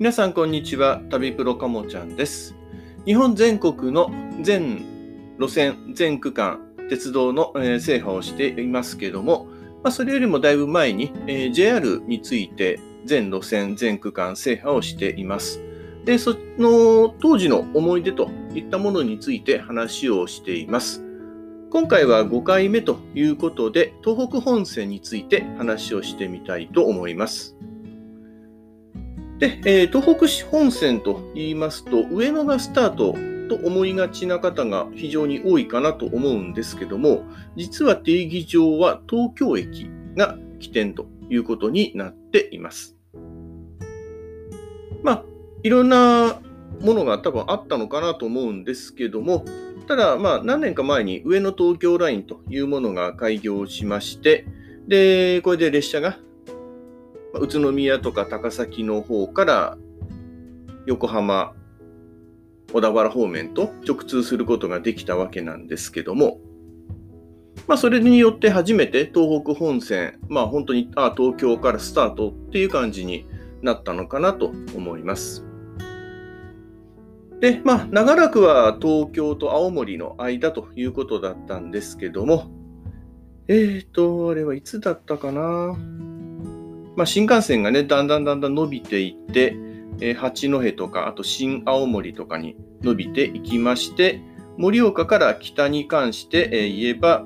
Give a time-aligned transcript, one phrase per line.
[0.00, 2.56] 皆さんこんにちは旅プロかもちゃんです。
[3.04, 4.82] 日本全国の全
[5.38, 6.58] 路線全区間
[6.88, 9.48] 鉄道の、えー、制覇をしていますけども、
[9.82, 15.60] まあ、それよりもだいぶ前に、えー、JR について全路線全区間制覇をしています。
[16.06, 21.04] でその当時の思い出といったものについて話をしています。
[21.70, 27.59] 今回は5回目ということで東北本線について話をしてみたいと思います。
[29.40, 33.16] で、えー、東北市本線と言いますと、上野がスタート
[33.48, 37.24] と思いがちな方が非常に多いかなと思うんですけども、
[37.56, 42.96] 実は定義上は東京駅が起点ということになっています。
[45.02, 45.24] まあ、
[45.62, 46.38] いろんな
[46.82, 49.46] ものが多分あったのかなと思うんですけども、
[49.88, 54.44] ただ、まあ、何年か前に上野東京ラインというものが開業しまして、
[54.86, 56.18] で、これで列車が
[57.34, 59.78] 宇都宮とか高崎の方から
[60.86, 61.54] 横浜、
[62.72, 66.40] 小田原方面と直通することができたわけなんですけども、
[67.66, 73.26] まあ、それによって初めて東北本線、まあ、本当にあ東京からスタートっていう感じに
[73.62, 75.44] なったのかなと思います。
[77.40, 82.50] で、まあ、長らくは東京と青森の間ということだったんですけども、
[83.48, 85.76] えっ、ー、と、あれはいつだったかな？
[87.00, 89.56] まあ、新幹線がね、だんだんだんだん伸びていって、
[90.02, 94.20] えー、八戸とか、あと新青森とかに伸びていきまして、
[94.58, 97.24] 盛岡から北に関して、え、言えば、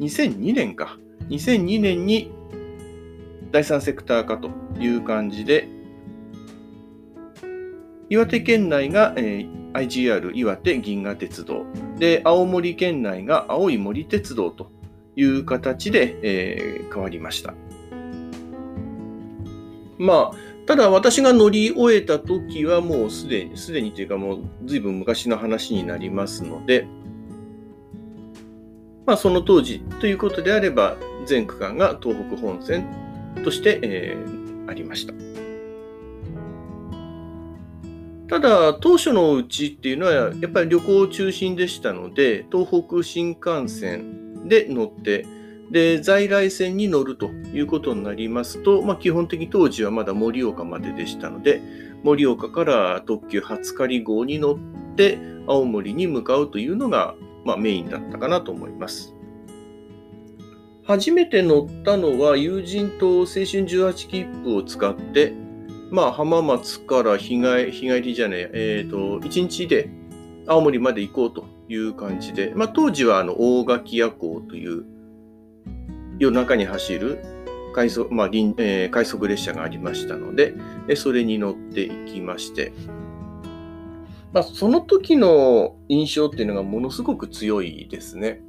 [0.00, 0.96] 2002年か。
[1.28, 2.30] 2002年に
[3.50, 4.48] 第三セクター化と
[4.80, 5.68] いう感じで、
[8.08, 11.66] 岩手県内が、えー、IGR 岩手銀河鉄道
[11.98, 14.70] で青森県内が青い森鉄道と
[15.16, 17.52] いう形で、えー、変わりました。
[20.02, 20.36] まあ、
[20.66, 26.88] ただ私が乗り終えた時はもうすでに、すでにというかもう随分昔の話になりますので、
[29.06, 32.84] まあその当時ということであれば、全区間が東北本線
[33.44, 35.14] として、えー、ありました。
[38.26, 45.26] ただ、当初のうちっていうのは、やっぱり旅行中心でしたので、東北新幹線で乗って、
[45.72, 51.62] で、在来線に乗るということになりますと、まあ、基本的に当時はまだ盛岡まででしたので、
[52.04, 54.58] 盛岡から特急初狩号に乗っ
[54.96, 55.18] て
[55.48, 57.14] 青森に向かうというのが、
[57.46, 59.14] まあ、メインだったかなと思います。
[60.84, 65.32] 初めて乗ったのは友人と青春18切符を使って、
[65.90, 69.88] まあ、浜松から日帰日帰りじゃねえ、えっ、ー、と、1日で
[70.46, 74.91] 青森まで行こうという感じで、まあ、当時はあの大垣夜行という
[76.22, 77.18] 夜中に走る
[77.74, 80.54] 快速,、まあえー、快速列車がありましたので、
[80.94, 82.72] それに乗っていきまして、
[84.32, 88.40] まあ、その時の印象っていうのがものすごく強いですね。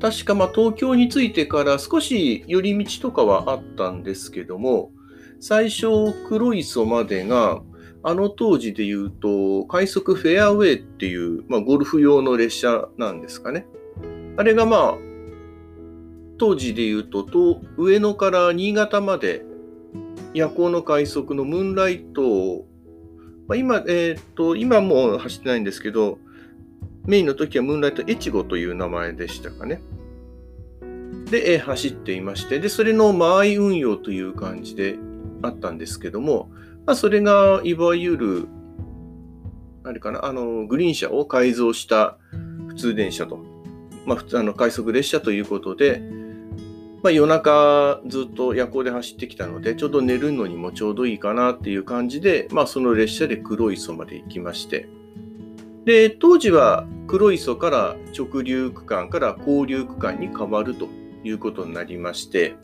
[0.00, 4.90] 確かまあ東京に着いてから少し寄り道とかはあったんですけども、
[5.38, 5.86] 最初
[6.28, 7.62] 黒磯までが、
[8.02, 13.64] あの当時で言うと、快速フェアウェイっていう、まあ、ゴルフ用の列車なんですかね。
[14.36, 15.09] あれがまあ、
[16.40, 17.26] 当時で言うと
[17.76, 19.44] 上野から新潟まで
[20.32, 22.66] 夜行の快速のムーンライトを、
[23.46, 26.18] まあ、今、えー、っと、今も走ってないんですけど、
[27.04, 29.82] メインの時はムーンライト越後という名前でしたかね。
[31.30, 34.96] で、えー、走っていまして、で、それの間合い運用という感じで
[35.42, 36.48] あったんですけども、
[36.86, 38.48] まあ、それがいわゆる、
[39.84, 42.16] あれかな、あの、グリーン車を改造した
[42.68, 43.44] 普通電車と、
[44.06, 46.19] まあ、普通あの快速列車ということで、
[47.02, 54.88] まあ、夜中ずっと夜行で走ってきたので、ちょうど寝るのにもちょうどいいかなっていう感じで、まあ、その列車で黒磯まで行きまして、
[55.86, 60.88] で、当時は黒磯から直流区間から交流区間に変わると
[61.24, 62.56] いうことになりまして、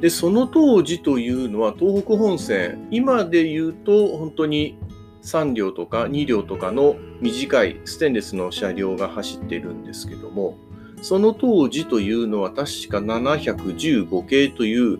[0.00, 4.78] で、その当時というのは東北本線、今で言うと本当に
[5.22, 10.56] 3両とか2両とかの短いステンレスの車両が走っているんですけども、
[11.02, 14.98] その当時というのは確か715系という、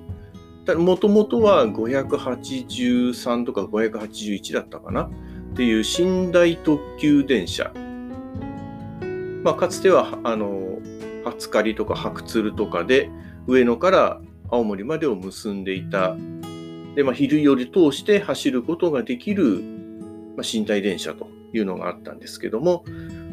[0.76, 5.04] もともとは583とか581だったかな？
[5.04, 5.10] っ
[5.56, 7.72] ていう寝台特急電車。
[9.42, 10.78] まあ、かつては、あの、
[11.24, 13.10] 初狩りとか白鶴とかで
[13.46, 16.16] 上野から青森までを結んでいた。
[16.94, 19.62] で、まあ、昼夜通して走ることができる、
[20.36, 22.84] まあ、寝台電車というのがあったんですけども、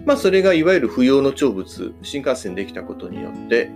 [0.06, 3.72] まあ、それがいわゆる不要の長物、新幹線できたことによって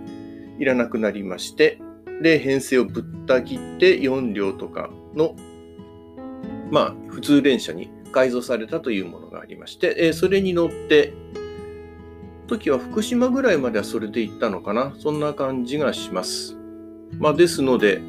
[0.58, 1.80] いらなくなりまして、
[2.22, 5.34] で、編成をぶった切って4両とかの、
[6.70, 11.12] まあ、普通電車に改造されたというものがありまして、えそれに乗って、
[12.46, 14.94] 時は福島ぐらいまではそれで行ったのかな。
[14.98, 16.56] そんな感じがします。
[17.18, 18.00] まあ、ですので、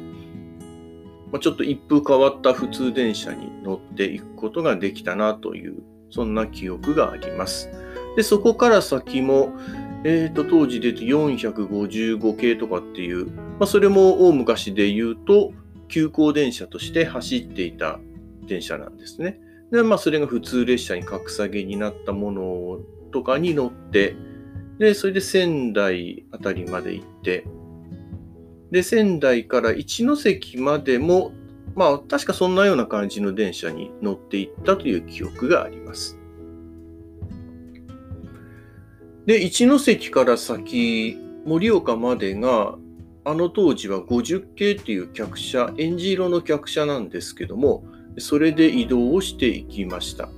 [1.32, 7.70] ま、ちょっと一風変わった普通電車に乗っていくことができたなという、そんな記憶があります。
[8.16, 9.52] で、そこから先も、
[10.04, 15.52] えっ、ー、と、当時出て455系とかっていう、まあ、それも大昔で言うと、
[15.88, 18.00] 急行電車として走っていた
[18.46, 19.38] 電車なんですね。
[19.70, 22.78] で、まあ、それが普通列車に格下げになったもの
[23.12, 24.16] とかに乗って、
[24.78, 27.44] で、それで仙台あたりまで行って、
[28.70, 31.32] で、仙台から一ノ関までも、
[31.74, 36.18] まあ、確かそんなような感じの電車に乗っていったという記憶があります。
[39.26, 42.76] で、一関から先、盛岡までが、
[43.24, 47.84] あの当時は50系っていう客車、エンジ色の客車なんですけども、
[48.18, 50.28] それで移動をしていきました。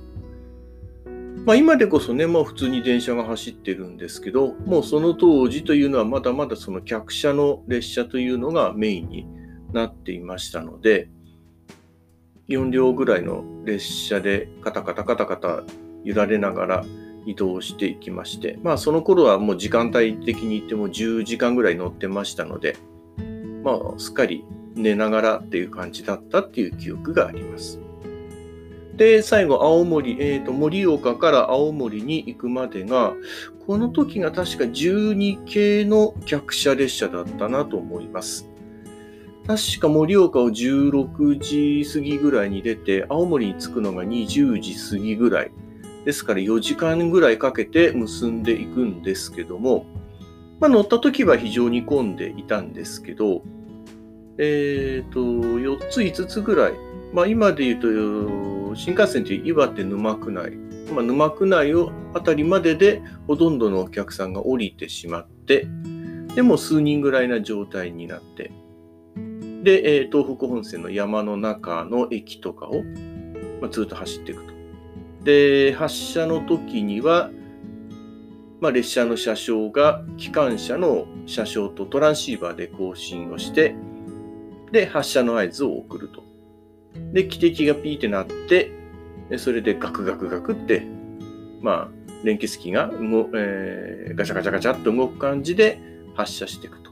[1.45, 9.27] まあ、今でこそね、まあ、普通に電車が走ってるんですけど、もうその当時というのはまだまだその客車の列車というのがメインに
[9.73, 11.09] なっていましたので、
[12.49, 15.63] 4両ぐらいの列車でカタカタカタカタ
[16.03, 16.85] 揺られながら
[17.25, 22.77] 移動していきまして、まあその頃はもう時間帯的に言っても10時間ぐらい乗ってましたので、
[23.63, 24.45] まあすっかり
[24.75, 27.79] 寝ながらっていう感じだったっていう記憶があります。
[28.95, 33.13] で、最後、青森、えっ、ー、と、盛岡から青森に行くまでが、
[33.67, 38.47] この時が確か12系の客車列車だったなと思います。
[39.47, 45.51] 確か盛岡を16時過ぎぐらいに出て、青森に着くのが20時過ぎぐらい。
[46.05, 49.87] ですから4時間ぐらいかけて結んでいくんですけども、
[50.59, 53.41] まあ、乗った時は非常に混んでいたんですけど、
[54.37, 56.73] え、ー、と、4つ5つぐらい、
[57.11, 60.51] まあ、今で言うと、新幹線って岩手沼区内、
[60.93, 65.67] まあ、沼区内をあたりまででほとんどのお客さんが降りてしまって、
[66.35, 68.51] でも数人ぐらいな状態になって、
[69.63, 72.83] で、えー、東北本線の山の中の駅とかを、
[73.61, 74.54] まあ、ずっと走っていくと。
[75.25, 77.31] で、発車の時には、
[78.61, 83.75] まあ、列車の車掌が機関車の車掌とトランシーバーで更新をして、
[84.71, 86.23] で、発車の合図を送ると。
[87.11, 88.71] で、汽笛がピーってなって、
[89.37, 90.85] それでガクガクガクって、
[91.61, 95.79] まあ、連結機が動、えー、ガチャガチャガチャっと動く感じで
[96.13, 96.91] 発射していくと。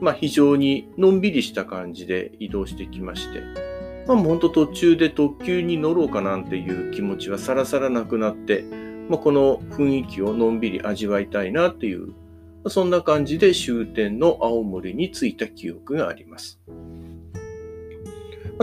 [0.00, 3.65] まあ、非常にのんびりした感じで移動してきまして、
[4.06, 8.62] まあ、もう本当途中で特急に乗ろうかなんていう気持ちはさらさらなくなって、
[9.08, 12.12] まあ、この雰囲気をのんびり味わいたいなっていう、
[12.68, 16.60] そんな感じで終点の青森に着いた記憶があります。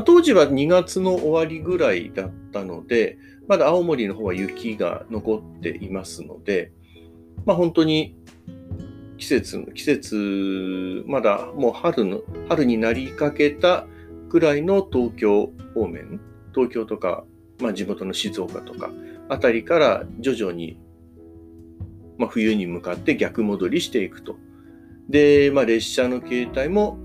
[0.05, 3.17] 当時は2月の終わりぐらいだったので、
[3.47, 6.71] まだ青森の方は雪が残っていますので、
[7.45, 8.15] まあ、本当に
[9.17, 13.85] 季節、季節、まだもう春の、春になりかけた
[14.33, 16.19] ぐらいの東京方面、
[16.53, 17.23] 東京とか、
[17.59, 18.89] まあ、地元の静岡とか
[19.29, 20.79] あたりから徐々に、
[22.17, 24.35] まあ、冬に向かって逆戻りしていくと。
[25.07, 26.97] で、まあ、列車の形態も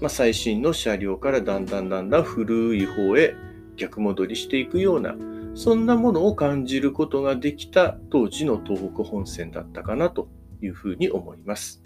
[0.00, 3.36] まあ、最新の車両からだんだんだんだん古い方へ
[3.76, 5.14] 逆戻りしていくような、
[5.54, 10.26] そんなものを感じることができた当時の東北本線だったかなと
[10.60, 11.84] いうふうに思います。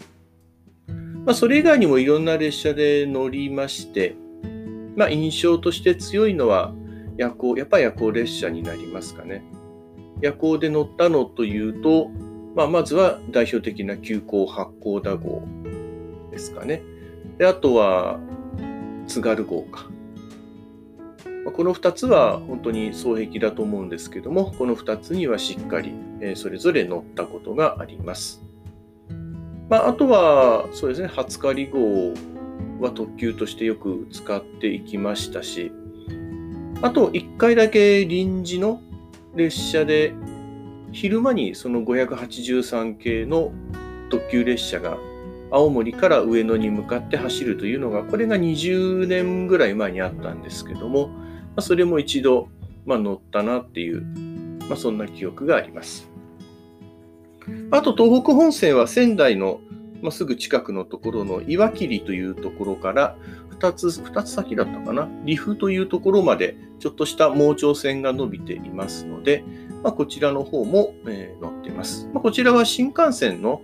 [0.87, 4.15] まあ、それ以外にもいろんな列車で乗りまして、
[4.97, 6.73] まあ、印象として強いのは
[7.17, 9.43] 夜行、やっぱり夜行列車になりますかね。
[10.21, 12.09] 夜行で乗ったのというと、
[12.55, 15.43] まあ、まずは代表的な急行八甲田号
[16.31, 16.81] ですかね。
[17.37, 18.19] で、あとは、
[19.05, 19.85] 津軽号か。
[21.53, 25.93] この2つは本当に双璧だと思うんですけども、この2つにはしっかり
[26.35, 28.43] それぞれ乗ったことがあります。
[29.69, 32.13] まあ、あとは、そうですね、初狩り号
[32.79, 35.71] は特急としてよく使っていきましたし、
[36.81, 38.81] あと1回だけ臨時の
[39.35, 40.13] 列車で、
[40.91, 43.51] 昼間にその583系の
[44.09, 44.97] 特急列車が
[45.51, 52.49] 青森から上野に向かって走るというのが、これが20年ぐらい前にあったんですけども、まあ、それも一度、
[52.85, 54.01] まあ、乗ったなっていう、
[54.67, 56.09] まあ、そんな記憶があります。
[57.71, 59.61] あと、東北本線は仙台の、
[60.01, 63.15] まあ、すぐ近くのところの岩切というところから
[63.59, 69.43] 2つ、2つ先だったかな、岐阜というところまでちょっとした盲腸線が伸びていますので、
[69.83, 72.09] まあ、こちらの方も、えー、乗っています。
[72.13, 73.61] まあ、こちらは新幹線の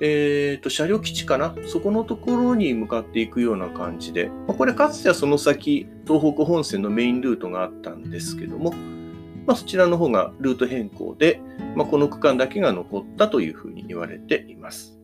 [0.00, 8.74] えーと、車両基地かなそこのところに向かっていくような感じで、まあ、これかつてはその先、東北本線のメインルートがあったんですけども、
[9.46, 11.40] まあ、そちらの方がルート変更で、
[11.76, 14.98] まあ、この区間だけが残ったというふうに言われています。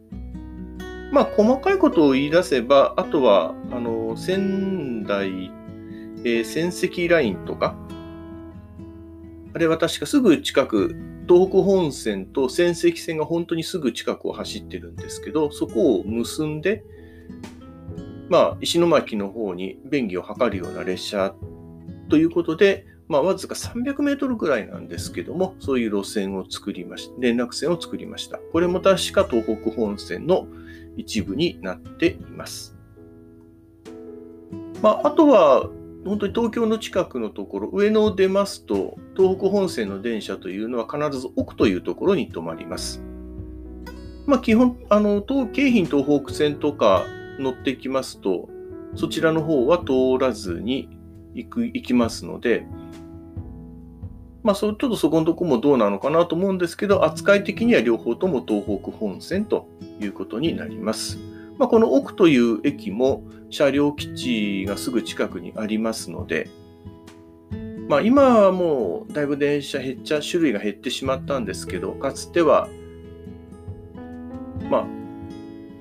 [1.12, 5.50] まあ、細かいことを言い出せば、あとは、あの、仙台、
[6.24, 7.74] えー、仙石ラインとか、
[9.52, 10.94] あれは確かすぐ近く、
[11.28, 16.84] 東北本線と仙石線が本当にすぐ近くを走ってるんですけど、そこを結んで、
[18.28, 21.34] まあ、石巻の方に便宜を図るような列車
[22.08, 27.14] ということで、まあ、わずか300メートルぐらいなんですけども、そういう路線を作りました。
[27.18, 28.38] 連絡線を作りました。
[28.52, 30.46] これも確か東北本線の
[30.96, 32.76] 一部になっています。
[34.80, 35.68] まあ、あとは、
[36.04, 43.02] 本当に東京の近くのところ、上野を出ますと、東北本線の電車というのは必ず奥というところに止まります。
[44.24, 47.06] まあ、基本、あの、東京浜東北線とか
[47.40, 48.48] 乗ってきますと、
[48.94, 50.88] そちらの方は通らずに
[51.34, 52.66] 行く行きますので、
[54.42, 59.68] まあ、そちょっとそこのとこもどうなのかなと思うんですけど、扱い的には両方とも東北本線と
[60.00, 61.18] いうことになります。
[61.58, 66.48] まあ、この奥という駅も車両基地がすぐ近くにありますので、
[67.88, 72.68] まあ、今はもうだいぶ電車減っちゃ、種類が減ってしまったんですけど、かつては、
[74.70, 74.86] まあ、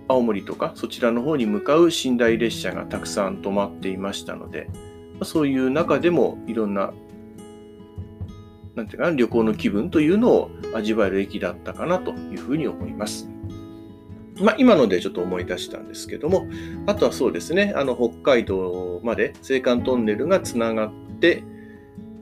[0.09, 4.67] 青森とかそちらの方に向かう寝台列車がたくさん止まっていましたので、
[5.23, 6.91] そういう中でもいろんな
[8.79, 13.29] なんていうかな、旅行の気分というのを味わえる駅だったかなというふうに思います。
[14.39, 16.47] まあ、今のでちょっと思い出したんですけども、
[16.85, 21.43] あとはそうですね、あの北海道まで青函トンネルがつながって、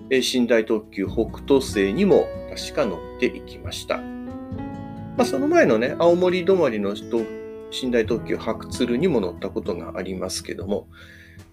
[0.10, 3.98] 寝台特急北斗星にも確か乗っていきました。
[3.98, 10.88] まあ、その前のね、青森止まりの寝台特急白鶴にも乗ったことがありますけども、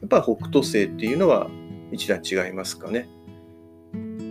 [0.01, 1.51] やっぱ北斗星っていうのは
[1.93, 3.07] 一段違いますかね。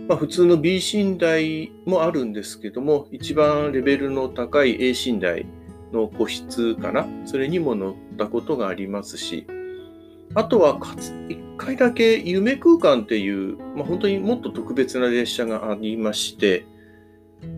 [0.08, 5.46] まあ、普通の B 寝台もあるんですけども、一番レベルの高い A 寝台
[5.92, 9.46] の個室かな、それにも乗ったことがありますし、
[10.34, 16.66] あとはかつ、一回だけ夢空間っていう、まあ、本当にもっと特別な列車がありまして、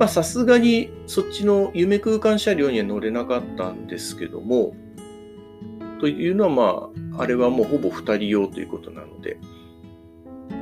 [0.09, 4.75] さすがにそっちの夢空間車両には乗れなかったんですけども、
[6.01, 9.39] というのはまあ、あれはもうほぼ2人用ということなので、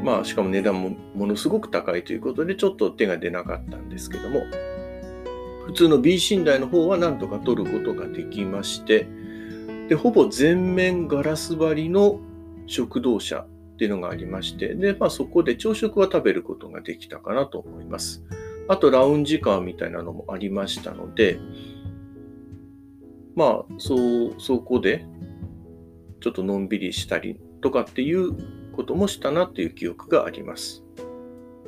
[0.04, 4.42] まあ、しかも値段もものすごく高いということで、ちょっと手が出なかったんですけども、
[5.64, 9.08] 普通の B 寝台の方はなんとか取ることができまして、
[9.88, 12.20] で、ほぼ全面ガラス張りの
[12.66, 18.22] 食堂車っていうのがありまして、で、まあそこで朝食は食べることができたかなと思います。
[18.68, 21.38] あと、ラウンジカーみたいなのもありましたので、
[23.34, 25.06] まあ、そう、そこで、
[26.20, 28.34] ちょっとのんびりしたりとかっていう
[28.74, 30.84] こともしたなという記憶があります。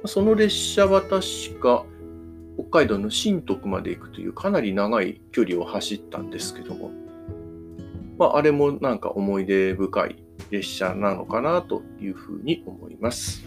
[0.05, 1.85] その列車は確か
[2.57, 6.91] 北海道の新徳まで行くというかなり長い距離を走ったんですけども、
[8.19, 10.17] まあ、あれもなんか思い出深い
[10.51, 13.45] 列車なのかなというふうに思います。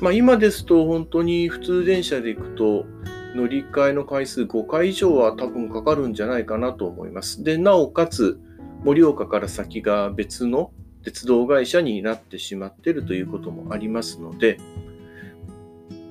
[0.00, 2.86] まあ、今ですと本当に普通電車で行くと
[3.34, 7.44] 乗り換えの回数5回以上は多分かかるんじゃないかなと思います。
[7.44, 8.40] で、なおかつ
[8.84, 10.72] 盛岡から先が別の
[11.04, 14.58] 鉄道会社になってしまってるということもありますので、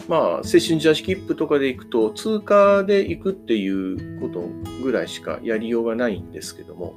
[0.08, 4.42] まあ、青春ジャージ切符とかで行くと、通過で行くっていうこと
[4.82, 6.96] ぐらいしかやりようがないんですけども、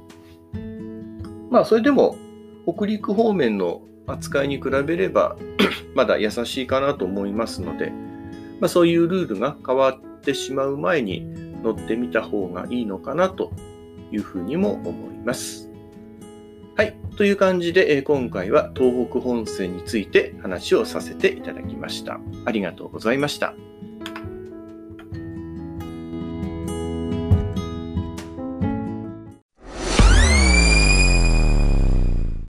[1.51, 2.17] まあ、それでも、
[2.65, 5.37] 北陸方面の扱いに比べれば、
[5.93, 7.91] まだ優しいかなと思いますので、
[8.59, 11.27] まあ、そういうルールが変わってしまう前に
[11.61, 13.51] 乗ってみた方がいいのかなと
[14.11, 15.72] いうふうにも思います。
[16.75, 16.95] はい。
[17.17, 22.19] という感じで、今回は東北本線について話をさせていただきました。
[22.45, 23.53] ありがとうございました。